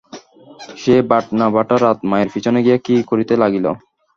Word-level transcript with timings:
সে 0.77 0.95
বাটনা-বাটা-রত 1.09 1.99
মায়ের 2.09 2.29
পিছনে 2.33 2.59
গিয়া 2.65 2.77
কি 2.85 2.95
করিতে 3.09 3.33
লাগিল। 3.41 3.65